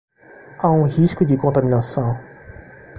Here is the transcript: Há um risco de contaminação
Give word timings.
Há 0.57 0.71
um 0.71 0.87
risco 0.87 1.23
de 1.23 1.37
contaminação 1.37 2.17